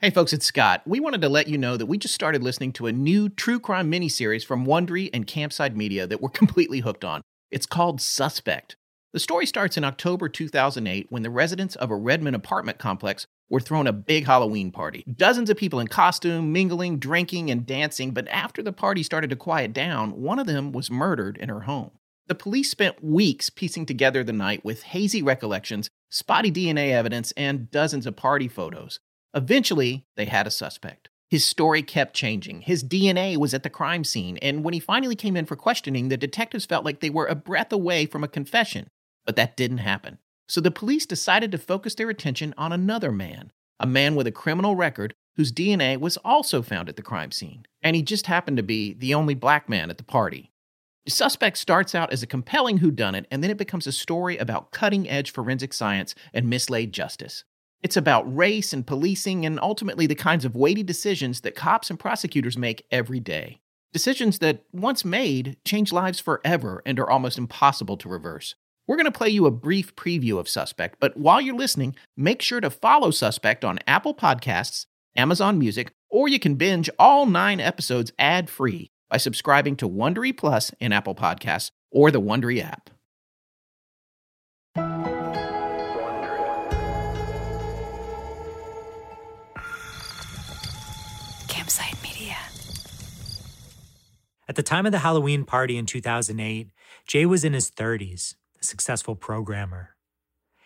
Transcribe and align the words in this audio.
Hey 0.00 0.10
folks, 0.10 0.32
it's 0.32 0.46
Scott. 0.46 0.82
We 0.86 1.00
wanted 1.00 1.22
to 1.22 1.28
let 1.28 1.48
you 1.48 1.58
know 1.58 1.76
that 1.76 1.86
we 1.86 1.98
just 1.98 2.14
started 2.14 2.40
listening 2.40 2.72
to 2.74 2.86
a 2.86 2.92
new 2.92 3.28
true 3.28 3.58
crime 3.58 3.90
miniseries 3.90 4.46
from 4.46 4.64
Wondery 4.64 5.10
and 5.12 5.26
Campside 5.26 5.74
Media 5.74 6.06
that 6.06 6.20
we're 6.20 6.28
completely 6.28 6.78
hooked 6.78 7.04
on. 7.04 7.20
It's 7.50 7.66
called 7.66 8.00
Suspect. 8.00 8.76
The 9.12 9.18
story 9.18 9.44
starts 9.44 9.76
in 9.76 9.82
October 9.82 10.28
2008 10.28 11.08
when 11.10 11.24
the 11.24 11.30
residents 11.30 11.74
of 11.74 11.90
a 11.90 11.96
Redmond 11.96 12.36
apartment 12.36 12.78
complex 12.78 13.26
were 13.50 13.58
thrown 13.58 13.88
a 13.88 13.92
big 13.92 14.26
Halloween 14.26 14.70
party. 14.70 15.04
Dozens 15.16 15.50
of 15.50 15.56
people 15.56 15.80
in 15.80 15.88
costume, 15.88 16.52
mingling, 16.52 17.00
drinking, 17.00 17.50
and 17.50 17.66
dancing, 17.66 18.12
but 18.12 18.28
after 18.28 18.62
the 18.62 18.72
party 18.72 19.02
started 19.02 19.30
to 19.30 19.36
quiet 19.36 19.72
down, 19.72 20.22
one 20.22 20.38
of 20.38 20.46
them 20.46 20.70
was 20.70 20.92
murdered 20.92 21.36
in 21.38 21.48
her 21.48 21.62
home. 21.62 21.90
The 22.28 22.36
police 22.36 22.70
spent 22.70 23.02
weeks 23.02 23.50
piecing 23.50 23.86
together 23.86 24.22
the 24.22 24.32
night 24.32 24.64
with 24.64 24.84
hazy 24.84 25.22
recollections, 25.22 25.90
spotty 26.08 26.52
DNA 26.52 26.92
evidence, 26.92 27.32
and 27.32 27.68
dozens 27.72 28.06
of 28.06 28.14
party 28.14 28.46
photos. 28.46 29.00
Eventually, 29.34 30.04
they 30.16 30.24
had 30.26 30.46
a 30.46 30.50
suspect. 30.50 31.08
His 31.30 31.44
story 31.44 31.82
kept 31.82 32.14
changing. 32.14 32.62
His 32.62 32.82
DNA 32.82 33.36
was 33.36 33.52
at 33.52 33.62
the 33.62 33.70
crime 33.70 34.02
scene, 34.02 34.38
and 34.38 34.64
when 34.64 34.72
he 34.72 34.80
finally 34.80 35.14
came 35.14 35.36
in 35.36 35.44
for 35.44 35.56
questioning, 35.56 36.08
the 36.08 36.16
detectives 36.16 36.64
felt 36.64 36.84
like 36.84 37.00
they 37.00 37.10
were 37.10 37.26
a 37.26 37.34
breath 37.34 37.72
away 37.72 38.06
from 38.06 38.24
a 38.24 38.28
confession. 38.28 38.88
But 39.26 39.36
that 39.36 39.56
didn't 39.56 39.78
happen. 39.78 40.18
So 40.48 40.62
the 40.62 40.70
police 40.70 41.04
decided 41.04 41.52
to 41.52 41.58
focus 41.58 41.94
their 41.94 42.08
attention 42.08 42.54
on 42.56 42.72
another 42.72 43.12
man, 43.12 43.52
a 43.78 43.86
man 43.86 44.14
with 44.14 44.26
a 44.26 44.32
criminal 44.32 44.74
record 44.74 45.14
whose 45.36 45.52
DNA 45.52 46.00
was 46.00 46.16
also 46.18 46.62
found 46.62 46.88
at 46.88 46.96
the 46.96 47.02
crime 47.02 47.30
scene. 47.30 47.66
And 47.82 47.94
he 47.94 48.02
just 48.02 48.26
happened 48.26 48.56
to 48.56 48.62
be 48.62 48.94
the 48.94 49.14
only 49.14 49.34
black 49.34 49.68
man 49.68 49.90
at 49.90 49.98
the 49.98 50.04
party. 50.04 50.50
The 51.04 51.10
suspect 51.10 51.58
starts 51.58 51.94
out 51.94 52.12
as 52.12 52.22
a 52.22 52.26
compelling 52.26 52.78
whodunit, 52.78 53.26
and 53.30 53.42
then 53.42 53.50
it 53.50 53.56
becomes 53.56 53.86
a 53.86 53.92
story 53.92 54.38
about 54.38 54.72
cutting 54.72 55.08
edge 55.08 55.30
forensic 55.30 55.72
science 55.72 56.14
and 56.32 56.48
mislaid 56.48 56.92
justice. 56.92 57.44
It's 57.82 57.96
about 57.96 58.36
race 58.36 58.72
and 58.72 58.86
policing 58.86 59.46
and 59.46 59.60
ultimately 59.60 60.06
the 60.06 60.14
kinds 60.14 60.44
of 60.44 60.56
weighty 60.56 60.82
decisions 60.82 61.42
that 61.42 61.54
cops 61.54 61.90
and 61.90 61.98
prosecutors 61.98 62.58
make 62.58 62.84
every 62.90 63.20
day. 63.20 63.60
Decisions 63.92 64.40
that, 64.40 64.64
once 64.72 65.04
made, 65.04 65.56
change 65.64 65.92
lives 65.92 66.20
forever 66.20 66.82
and 66.84 66.98
are 66.98 67.08
almost 67.08 67.38
impossible 67.38 67.96
to 67.98 68.08
reverse. 68.08 68.54
We're 68.86 68.96
going 68.96 69.06
to 69.06 69.12
play 69.12 69.28
you 69.28 69.46
a 69.46 69.50
brief 69.50 69.94
preview 69.96 70.38
of 70.38 70.48
Suspect, 70.48 70.96
but 70.98 71.16
while 71.16 71.40
you're 71.40 71.54
listening, 71.54 71.94
make 72.16 72.42
sure 72.42 72.60
to 72.60 72.70
follow 72.70 73.10
Suspect 73.10 73.64
on 73.64 73.78
Apple 73.86 74.14
Podcasts, 74.14 74.86
Amazon 75.16 75.58
Music, 75.58 75.92
or 76.10 76.28
you 76.28 76.38
can 76.38 76.56
binge 76.56 76.90
all 76.98 77.26
nine 77.26 77.60
episodes 77.60 78.12
ad 78.18 78.50
free 78.50 78.90
by 79.08 79.18
subscribing 79.18 79.76
to 79.76 79.88
Wondery 79.88 80.36
Plus 80.36 80.72
in 80.80 80.92
Apple 80.92 81.14
Podcasts 81.14 81.70
or 81.90 82.10
the 82.10 82.20
Wondery 82.20 82.62
app. 82.62 82.90
At 94.48 94.56
the 94.56 94.62
time 94.62 94.86
of 94.86 94.92
the 94.92 95.00
Halloween 95.00 95.44
party 95.44 95.76
in 95.76 95.84
2008, 95.84 96.68
Jay 97.06 97.26
was 97.26 97.44
in 97.44 97.52
his 97.52 97.70
30s, 97.70 98.34
a 98.58 98.64
successful 98.64 99.14
programmer. 99.14 99.94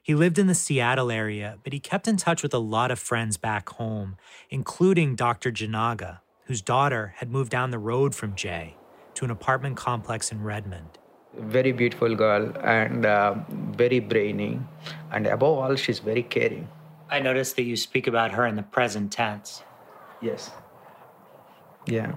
He 0.00 0.14
lived 0.14 0.38
in 0.38 0.46
the 0.46 0.54
Seattle 0.54 1.10
area, 1.10 1.58
but 1.64 1.72
he 1.72 1.80
kept 1.80 2.06
in 2.06 2.16
touch 2.16 2.44
with 2.44 2.54
a 2.54 2.58
lot 2.58 2.92
of 2.92 3.00
friends 3.00 3.36
back 3.36 3.70
home, 3.70 4.16
including 4.48 5.16
Dr. 5.16 5.50
Jinaga, 5.50 6.20
whose 6.44 6.62
daughter 6.62 7.14
had 7.16 7.32
moved 7.32 7.50
down 7.50 7.72
the 7.72 7.80
road 7.80 8.14
from 8.14 8.36
Jay 8.36 8.76
to 9.14 9.24
an 9.24 9.32
apartment 9.32 9.76
complex 9.76 10.30
in 10.30 10.44
Redmond. 10.44 10.98
Very 11.36 11.72
beautiful 11.72 12.14
girl 12.14 12.56
and 12.62 13.04
uh, 13.04 13.34
very 13.48 13.98
brainy, 13.98 14.60
and 15.10 15.26
above 15.26 15.58
all, 15.58 15.74
she's 15.74 15.98
very 15.98 16.22
caring. 16.22 16.68
I 17.10 17.18
noticed 17.18 17.56
that 17.56 17.64
you 17.64 17.74
speak 17.74 18.06
about 18.06 18.30
her 18.32 18.46
in 18.46 18.54
the 18.54 18.62
present 18.62 19.10
tense. 19.10 19.64
Yes. 20.20 20.52
Yeah. 21.86 22.12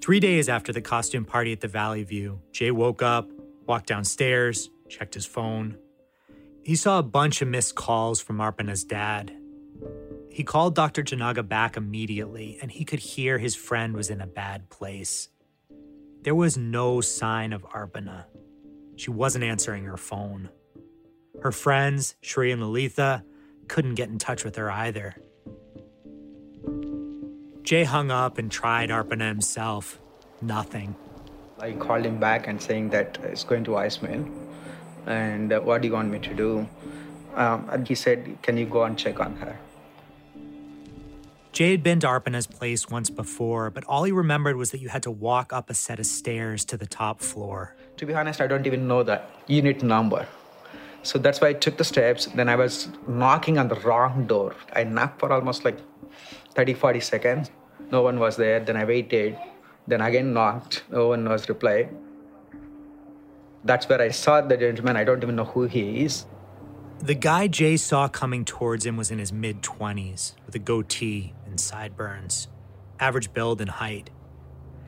Three 0.00 0.18
days 0.18 0.48
after 0.48 0.72
the 0.72 0.80
costume 0.80 1.26
party 1.26 1.52
at 1.52 1.60
the 1.60 1.68
Valley 1.68 2.04
View, 2.04 2.40
Jay 2.52 2.70
woke 2.70 3.02
up, 3.02 3.28
walked 3.66 3.86
downstairs, 3.86 4.70
checked 4.88 5.12
his 5.12 5.26
phone. 5.26 5.76
He 6.62 6.74
saw 6.74 6.98
a 6.98 7.02
bunch 7.02 7.42
of 7.42 7.48
missed 7.48 7.74
calls 7.74 8.18
from 8.18 8.38
Arpana's 8.38 8.82
dad. 8.82 9.36
He 10.30 10.42
called 10.42 10.74
Dr. 10.74 11.02
Jinaga 11.02 11.46
back 11.46 11.76
immediately, 11.76 12.58
and 12.62 12.70
he 12.70 12.86
could 12.86 13.00
hear 13.00 13.36
his 13.36 13.54
friend 13.54 13.94
was 13.94 14.08
in 14.08 14.22
a 14.22 14.26
bad 14.26 14.70
place. 14.70 15.28
There 16.22 16.34
was 16.34 16.56
no 16.56 17.02
sign 17.02 17.52
of 17.52 17.62
Arpana. 17.64 18.24
She 18.96 19.10
wasn't 19.10 19.44
answering 19.44 19.84
her 19.84 19.98
phone. 19.98 20.48
Her 21.42 21.52
friends, 21.52 22.14
Shri 22.22 22.52
and 22.52 22.62
Lalitha, 22.62 23.22
couldn't 23.68 23.96
get 23.96 24.08
in 24.08 24.18
touch 24.18 24.44
with 24.44 24.56
her 24.56 24.70
either. 24.70 25.16
Jay 27.62 27.84
hung 27.84 28.10
up 28.10 28.38
and 28.38 28.50
tried 28.50 28.90
Arpana 28.90 29.28
himself. 29.28 30.00
Nothing. 30.40 30.96
I 31.58 31.72
called 31.72 32.06
him 32.06 32.18
back 32.18 32.46
and 32.46 32.60
saying 32.60 32.90
that 32.90 33.18
it's 33.22 33.44
going 33.44 33.64
to 33.64 33.72
voicemail, 33.72 34.30
and 35.06 35.52
uh, 35.52 35.60
what 35.60 35.82
do 35.82 35.88
you 35.88 35.94
want 35.94 36.10
me 36.10 36.18
to 36.20 36.34
do? 36.34 36.68
Um, 37.34 37.68
and 37.70 37.86
he 37.86 37.94
said, 37.94 38.38
"Can 38.42 38.56
you 38.56 38.66
go 38.66 38.84
and 38.84 38.96
check 38.98 39.20
on 39.20 39.36
her?" 39.36 39.58
Jay 41.52 41.72
had 41.72 41.82
been 41.82 42.00
to 42.00 42.06
Arpana's 42.06 42.46
place 42.46 42.88
once 42.88 43.10
before, 43.10 43.70
but 43.70 43.84
all 43.84 44.04
he 44.04 44.12
remembered 44.12 44.56
was 44.56 44.70
that 44.70 44.78
you 44.78 44.88
had 44.88 45.02
to 45.02 45.10
walk 45.10 45.52
up 45.52 45.68
a 45.68 45.74
set 45.74 45.98
of 45.98 46.06
stairs 46.06 46.64
to 46.64 46.76
the 46.78 46.86
top 46.86 47.20
floor. 47.20 47.74
To 47.98 48.06
be 48.06 48.14
honest, 48.14 48.40
I 48.40 48.46
don't 48.46 48.66
even 48.66 48.88
know 48.88 49.02
the 49.02 49.20
unit 49.46 49.82
number. 49.82 50.26
So 51.02 51.18
that's 51.18 51.40
why 51.40 51.48
I 51.48 51.52
took 51.54 51.76
the 51.76 51.84
steps. 51.84 52.26
Then 52.26 52.48
I 52.48 52.56
was 52.56 52.88
knocking 53.06 53.58
on 53.58 53.68
the 53.68 53.74
wrong 53.74 54.26
door. 54.26 54.54
I 54.74 54.84
knocked 54.84 55.20
for 55.20 55.32
almost 55.32 55.64
like 55.64 55.78
30, 56.54 56.74
40 56.74 57.00
seconds. 57.00 57.50
No 57.90 58.02
one 58.02 58.18
was 58.18 58.36
there. 58.36 58.60
Then 58.60 58.76
I 58.76 58.84
waited. 58.84 59.38
Then 59.86 60.00
again 60.00 60.32
knocked. 60.32 60.84
No 60.90 61.08
one 61.08 61.28
was 61.28 61.48
reply. 61.48 61.88
That's 63.64 63.88
where 63.88 64.00
I 64.00 64.10
saw 64.10 64.40
the 64.40 64.56
gentleman. 64.56 64.96
I 64.96 65.04
don't 65.04 65.22
even 65.22 65.36
know 65.36 65.44
who 65.44 65.64
he 65.64 66.04
is. 66.04 66.26
The 67.02 67.14
guy 67.14 67.46
Jay 67.46 67.76
saw 67.76 68.08
coming 68.08 68.44
towards 68.44 68.84
him 68.84 68.96
was 68.96 69.10
in 69.10 69.18
his 69.18 69.32
mid 69.32 69.62
20s 69.62 70.34
with 70.46 70.54
a 70.54 70.58
goatee 70.58 71.32
and 71.46 71.58
sideburns, 71.58 72.48
average 72.98 73.32
build 73.32 73.60
and 73.60 73.70
height. 73.70 74.10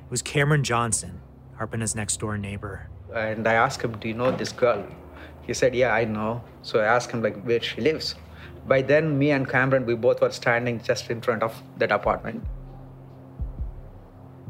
It 0.05 0.11
was 0.11 0.21
Cameron 0.21 0.63
Johnson, 0.63 1.21
Arpana's 1.59 1.95
next 1.95 2.21
door 2.21 2.37
neighbor. 2.37 2.89
And 3.15 3.47
I 3.47 3.55
asked 3.55 3.83
him, 3.83 3.93
Do 3.99 4.09
you 4.09 4.15
know 4.15 4.31
this 4.31 4.53
girl? 4.53 4.87
He 5.43 5.55
said, 5.55 5.75
Yeah, 5.75 5.95
I 5.95 6.05
know. 6.05 6.43
So 6.63 6.81
I 6.81 6.85
asked 6.85 7.11
him, 7.11 7.23
like, 7.23 7.43
where 7.45 7.61
she 7.63 7.81
lives. 7.81 8.15
By 8.67 8.83
then, 8.83 9.19
me 9.19 9.31
and 9.31 9.49
Cameron, 9.49 9.87
we 9.87 9.95
both 9.95 10.21
were 10.21 10.31
standing 10.31 10.81
just 10.83 11.11
in 11.11 11.21
front 11.21 11.43
of 11.43 11.63
that 11.79 11.91
apartment. 11.91 12.45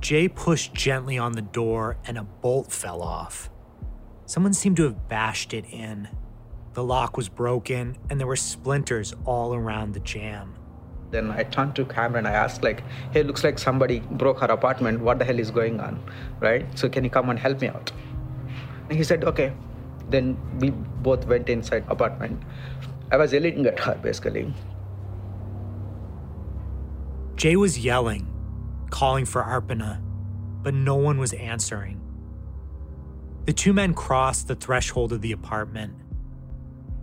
Jay 0.01 0.29
pushed 0.29 0.75
gently 0.75 1.17
on 1.17 1.33
the 1.33 1.43
door 1.43 1.97
and 2.05 2.19
a 2.19 2.25
bolt 2.25 2.73
fell 2.73 3.03
off. 3.03 3.51
Someone 4.27 4.53
seemed 4.53 4.77
to 4.79 4.85
have 4.85 5.09
bashed 5.09 5.55
it 5.55 5.65
in. 5.71 6.09
The 6.73 6.83
lock 6.83 7.17
was 7.17 7.29
broken 7.29 7.97
and 8.11 8.19
there 8.19 8.27
were 8.27 8.37
splinters 8.37 9.15
all 9.25 9.55
around 9.55 9.93
the 9.95 10.01
jamb. 10.01 10.57
Then 11.11 11.31
I 11.31 11.45
turned 11.45 11.77
to 11.77 11.85
Cameron. 11.85 12.27
I 12.27 12.33
asked, 12.33 12.63
like, 12.63 12.83
hey, 13.13 13.23
looks 13.23 13.45
like 13.45 13.59
somebody 13.59 14.01
broke 14.01 14.41
her 14.41 14.47
apartment. 14.47 15.01
What 15.01 15.19
the 15.19 15.25
hell 15.27 15.39
is 15.39 15.51
going 15.51 15.79
on? 15.79 16.03
Right? 16.41 16.67
So 16.79 16.89
can 16.89 17.05
you 17.05 17.11
come 17.11 17.29
and 17.29 17.39
help 17.39 17.61
me 17.61 17.69
out? 17.69 17.93
And 18.89 18.97
he 18.97 19.05
said, 19.05 19.25
okay. 19.25 19.53
Then 20.09 20.37
we 20.59 20.71
both 20.71 21.27
went 21.27 21.49
inside 21.49 21.85
apartment. 21.89 22.43
I 23.13 23.19
was 23.19 23.33
yelling 23.33 23.67
at 23.67 23.79
her 23.79 23.95
basically. 24.03 24.53
Jay 27.37 27.57
was 27.57 27.79
yelling, 27.79 28.27
calling 28.91 29.27
for 29.27 29.43
Arpana, 29.43 30.01
but 30.63 30.73
no 30.73 30.97
one 30.97 31.19
was 31.19 31.35
answering. 31.35 32.01
The 33.45 33.53
two 33.53 33.75
men 33.75 33.93
crossed 33.93 34.49
the 34.49 34.55
threshold 34.55 35.13
of 35.13 35.21
the 35.21 35.33
apartment. 35.33 35.95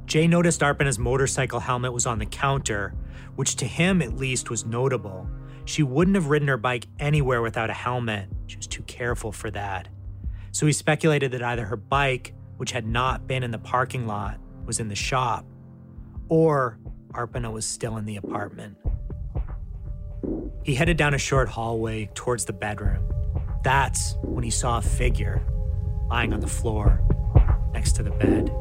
Jay 0.06 0.26
noticed 0.26 0.62
Arpana's 0.62 0.98
motorcycle 0.98 1.60
helmet 1.60 1.94
was 1.94 2.08
on 2.08 2.18
the 2.18 2.26
counter, 2.26 2.96
which 3.36 3.56
to 3.58 3.66
him 3.66 4.02
at 4.02 4.18
least 4.18 4.50
was 4.50 4.66
notable. 4.66 5.30
She 5.66 5.84
wouldn't 5.84 6.16
have 6.16 6.28
ridden 6.28 6.48
her 6.48 6.58
bike 6.58 6.88
anywhere 6.98 7.44
without 7.44 7.70
a 7.70 7.74
helmet. 7.74 8.30
She 8.48 8.58
was 8.58 8.66
too 8.66 8.82
careful 8.84 9.32
for 9.32 9.52
that. 9.52 9.90
So 10.52 10.66
he 10.66 10.72
speculated 10.72 11.32
that 11.34 11.44
either 11.44 11.66
her 11.66 11.78
bike, 11.78 12.34
which 12.58 12.72
had 12.72 12.88
not 12.88 13.28
been 13.28 13.44
in 13.44 13.52
the 13.52 13.60
parking 13.60 14.08
lot, 14.08 14.40
was 14.66 14.80
in 14.80 14.88
the 14.88 14.96
shop, 14.96 15.46
or 16.30 16.80
Arpana 17.12 17.52
was 17.52 17.66
still 17.66 17.98
in 17.98 18.06
the 18.06 18.16
apartment. 18.16 18.78
He 20.64 20.76
headed 20.76 20.98
down 20.98 21.14
a 21.14 21.18
short 21.18 21.50
hallway 21.50 22.10
towards 22.14 22.46
the 22.46 22.54
bedroom. 22.54 23.04
That's 23.64 24.16
when 24.22 24.44
he 24.44 24.52
saw 24.52 24.78
a 24.78 24.82
figure 24.82 25.42
lying 26.10 26.34
on 26.34 26.40
the 26.40 26.48
floor 26.48 27.02
next 27.74 27.94
to 27.94 28.04
the 28.04 28.12
bed. 28.12 28.52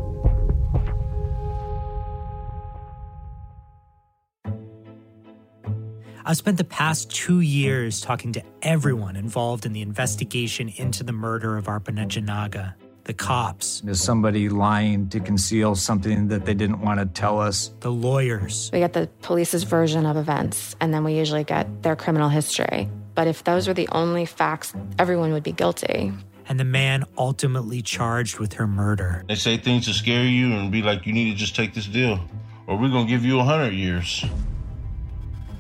I've 6.25 6.37
spent 6.37 6.59
the 6.59 6.65
past 6.65 7.11
two 7.11 7.41
years 7.41 8.03
talking 8.03 8.33
to 8.35 8.43
everyone 8.61 9.17
involved 9.17 9.65
in 9.65 9.73
the 9.73 9.81
investigation 9.81 10.69
into 10.77 11.03
the 11.03 11.13
murder 11.13 11.57
of 11.57 11.65
Arpana 11.65 12.07
Jinaga, 12.07 12.75
the 13.09 13.15
cops, 13.15 13.83
Is 13.87 14.03
somebody 14.03 14.51
lying 14.51 15.09
to 15.09 15.19
conceal 15.19 15.75
something 15.75 16.29
that 16.29 16.45
they 16.45 16.53
didn't 16.53 16.83
want 16.83 17.01
to 17.01 17.07
tell 17.07 17.41
us? 17.41 17.71
the 17.81 17.91
lawyers, 17.91 18.69
We 18.71 18.81
get 18.81 18.93
the 18.93 19.09
police's 19.23 19.63
version 19.65 20.05
of 20.05 20.19
events, 20.19 20.77
and 20.79 20.93
then 20.93 21.05
we 21.05 21.15
usually 21.15 21.43
get 21.43 21.83
their 21.83 21.97
criminal 21.97 22.29
history. 22.29 22.87
But 23.15 23.27
if 23.27 23.45
those 23.45 23.67
were 23.67 23.73
the 23.73 23.89
only 23.93 24.27
facts, 24.27 24.75
everyone 24.99 25.33
would 25.33 25.43
be 25.43 25.53
guilty. 25.53 26.13
and 26.51 26.59
the 26.61 26.65
man 26.65 27.05
ultimately 27.19 27.81
charged 27.83 28.39
with 28.39 28.55
her 28.55 28.67
murder. 28.67 29.23
They 29.29 29.35
say 29.37 29.57
things 29.59 29.85
to 29.87 29.93
scare 29.95 30.25
you 30.25 30.53
and 30.57 30.71
be 30.73 30.81
like, 30.83 31.05
you 31.07 31.13
need 31.15 31.31
to 31.33 31.37
just 31.37 31.55
take 31.57 31.73
this 31.75 31.87
deal, 31.87 32.21
or 32.67 32.77
we're 32.79 32.89
gonna 32.91 33.09
give 33.09 33.25
you 33.25 33.39
a 33.41 33.45
hundred 33.45 33.73
years. 33.73 34.25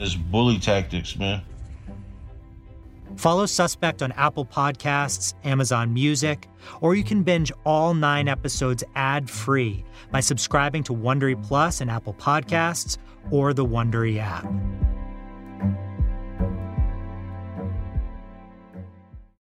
It's 0.00 0.14
bully 0.14 0.58
tactics, 0.58 1.16
man. 1.18 1.40
Follow 3.18 3.46
Suspect 3.46 4.00
on 4.00 4.12
Apple 4.12 4.46
Podcasts, 4.46 5.34
Amazon 5.42 5.92
Music, 5.92 6.48
or 6.80 6.94
you 6.94 7.02
can 7.02 7.24
binge 7.24 7.50
all 7.66 7.92
nine 7.92 8.28
episodes 8.28 8.84
ad 8.94 9.28
free 9.28 9.84
by 10.12 10.20
subscribing 10.20 10.84
to 10.84 10.92
Wondery 10.92 11.34
Plus 11.42 11.80
in 11.80 11.88
Apple 11.90 12.14
Podcasts 12.14 12.96
or 13.32 13.52
the 13.52 13.66
Wondery 13.66 14.18
app. 14.18 14.46